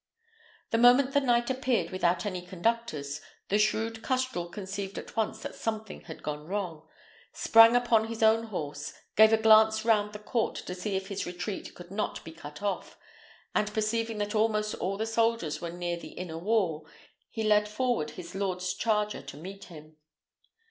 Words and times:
The 0.71 0.79
moment 0.79 1.13
the 1.13 1.21
knight 1.21 1.51
appeared 1.51 1.91
without 1.91 2.25
any 2.25 2.41
conductors, 2.41 3.21
the 3.49 3.59
shrewd 3.59 4.01
custrel 4.01 4.49
conceived 4.51 4.97
at 4.97 5.15
once 5.15 5.43
that 5.43 5.53
something 5.53 6.01
had 6.05 6.23
gone 6.23 6.47
wrong, 6.47 6.87
sprang 7.33 7.75
upon 7.75 8.07
his 8.07 8.23
own 8.23 8.45
horse, 8.45 8.93
gave 9.15 9.31
a 9.31 9.37
glance 9.37 9.85
round 9.85 10.13
the 10.13 10.17
court 10.17 10.55
to 10.55 10.73
see 10.73 10.97
that 10.97 11.09
his 11.09 11.27
retreat 11.27 11.75
could 11.75 11.91
not 11.91 12.23
be 12.25 12.31
cut 12.31 12.63
off, 12.63 12.97
and 13.53 13.71
perceiving 13.75 14.17
that 14.17 14.33
almost 14.33 14.73
all 14.73 14.97
the 14.97 15.05
soldiers 15.05 15.61
were 15.61 15.69
near 15.69 15.97
the 15.97 16.13
inner 16.13 16.39
wall, 16.39 16.87
he 17.29 17.43
led 17.43 17.69
forward 17.69 18.09
his 18.17 18.33
lord's 18.33 18.73
charger 18.73 19.21
to 19.21 19.37
meet 19.37 19.65
him. 19.65 19.97